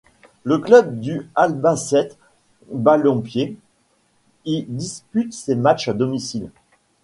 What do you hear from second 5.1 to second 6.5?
ses matchs à domicile.